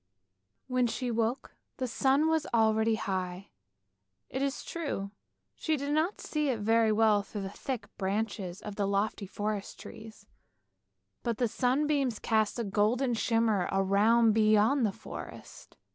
When 0.65 0.87
she 0.87 1.11
woke 1.11 1.53
the 1.77 1.87
sun 1.87 2.27
was 2.27 2.47
already 2.55 2.95
high; 2.95 3.51
it 4.31 4.41
is 4.41 4.63
true 4.63 5.11
she 5.53 5.77
could 5.77 5.91
not 5.91 6.19
see 6.19 6.49
it 6.49 6.59
very 6.61 6.91
well 6.91 7.21
through 7.21 7.43
the 7.43 7.51
thick 7.51 7.87
branches 7.99 8.63
of 8.63 8.77
the 8.77 8.87
lofty 8.87 9.27
forest 9.27 9.79
trees, 9.79 10.25
but 11.21 11.37
the 11.37 11.47
sunbeams 11.47 12.17
cast 12.17 12.57
a 12.57 12.63
golden 12.63 13.13
shimmer 13.13 13.69
around 13.71 14.33
beyond 14.33 14.87
the 14.87 14.91
forest. 14.91 15.77